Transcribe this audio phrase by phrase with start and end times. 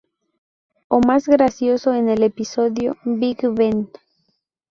[0.87, 3.91] O más gracioso en el episodio "Big Ben".